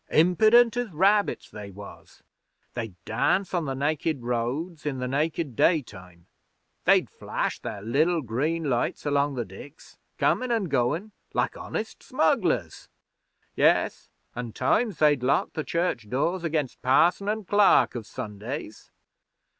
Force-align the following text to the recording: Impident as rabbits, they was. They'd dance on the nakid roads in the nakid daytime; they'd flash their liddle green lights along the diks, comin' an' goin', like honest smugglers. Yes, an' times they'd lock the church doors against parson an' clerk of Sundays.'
Impident 0.09 0.75
as 0.77 0.89
rabbits, 0.89 1.51
they 1.51 1.69
was. 1.69 2.23
They'd 2.73 2.95
dance 3.05 3.53
on 3.53 3.65
the 3.65 3.75
nakid 3.75 4.23
roads 4.23 4.83
in 4.83 4.97
the 4.97 5.05
nakid 5.05 5.55
daytime; 5.55 6.25
they'd 6.85 7.07
flash 7.07 7.59
their 7.59 7.83
liddle 7.83 8.23
green 8.23 8.63
lights 8.63 9.05
along 9.05 9.35
the 9.35 9.45
diks, 9.45 9.97
comin' 10.17 10.51
an' 10.51 10.63
goin', 10.69 11.11
like 11.35 11.55
honest 11.55 12.01
smugglers. 12.01 12.89
Yes, 13.55 14.09
an' 14.35 14.53
times 14.53 14.97
they'd 14.97 15.21
lock 15.21 15.53
the 15.53 15.63
church 15.63 16.09
doors 16.09 16.43
against 16.43 16.81
parson 16.81 17.29
an' 17.29 17.45
clerk 17.45 17.93
of 17.93 18.07
Sundays.' 18.07 18.89